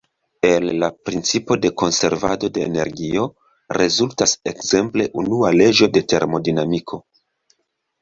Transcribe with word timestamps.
El 0.51 0.69
la 0.83 0.87
principo 1.09 1.57
de 1.65 1.71
konservado 1.81 2.49
de 2.57 2.65
energio 2.69 3.29
rezultas 3.83 4.35
ekzemple 4.55 5.11
unua 5.25 5.57
leĝo 5.63 5.93
de 5.97 6.07
termodinamiko. 6.17 7.05